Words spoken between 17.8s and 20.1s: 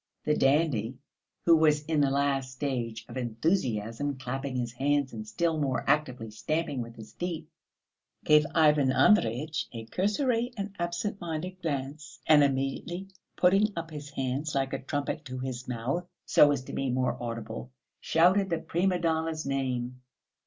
shouted the prima donna's name.